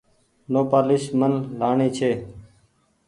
نوپآليس 0.51 1.05
من 1.19 1.31
لآڻي 1.59 1.87
ڇي۔ 1.97 2.11